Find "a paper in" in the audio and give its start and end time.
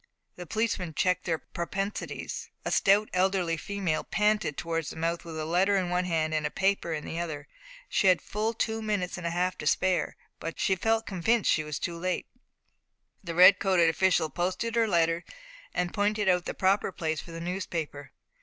6.43-7.05